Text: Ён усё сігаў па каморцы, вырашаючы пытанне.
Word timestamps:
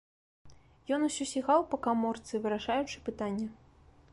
Ён 0.95 1.03
усё 1.09 1.27
сігаў 1.33 1.61
па 1.73 1.77
каморцы, 1.89 2.33
вырашаючы 2.47 2.97
пытанне. 3.11 3.47